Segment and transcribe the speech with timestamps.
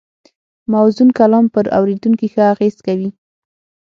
[0.71, 3.09] موزون کلام پر اورېدونکي ښه اغېز کوي